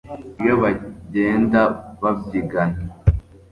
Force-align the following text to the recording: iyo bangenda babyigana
iyo 0.41 0.53
bangenda 0.61 1.61
babyigana 2.01 2.79